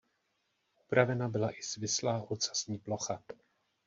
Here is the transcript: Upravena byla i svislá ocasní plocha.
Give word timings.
Upravena 0.85 1.27
byla 1.29 1.51
i 1.51 1.61
svislá 1.61 2.27
ocasní 2.31 2.77
plocha. 2.79 3.23